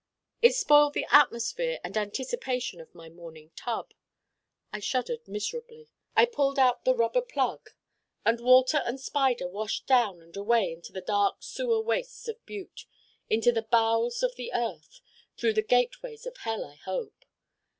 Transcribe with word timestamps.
It 0.41 0.55
spoiled 0.55 0.95
the 0.95 1.05
atmosphere 1.11 1.79
and 1.83 1.95
anticipation 1.95 2.81
of 2.81 2.95
my 2.95 3.07
morning 3.07 3.51
tub. 3.55 3.93
I 4.73 4.79
shuddered 4.79 5.27
miserably. 5.27 5.89
I 6.15 6.25
pulled 6.25 6.57
out 6.57 6.85
the 6.85 6.95
rubber 6.95 7.21
plug 7.21 7.69
and 8.25 8.39
water 8.39 8.77
and 8.83 8.99
Spider 8.99 9.47
washed 9.47 9.85
down 9.85 10.19
and 10.23 10.35
away 10.35 10.71
into 10.73 10.91
the 10.91 11.01
dark 11.01 11.43
sewer 11.43 11.83
wastes 11.83 12.27
of 12.27 12.43
Butte, 12.47 12.85
into 13.29 13.51
the 13.51 13.61
bowels 13.61 14.23
of 14.23 14.33
the 14.37 14.51
earth, 14.55 15.01
through 15.37 15.53
the 15.53 15.61
gateways 15.61 16.25
of 16.25 16.37
hell, 16.37 16.65
I 16.65 16.77
hope. 16.83 17.23